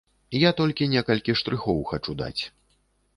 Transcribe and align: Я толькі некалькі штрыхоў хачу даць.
Я 0.43 0.49
толькі 0.61 0.87
некалькі 0.93 1.35
штрыхоў 1.41 1.83
хачу 1.91 2.17
даць. 2.23 2.39